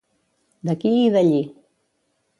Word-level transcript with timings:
D'aquí 0.69 0.95
i 1.01 1.13
d'allí. 1.17 1.45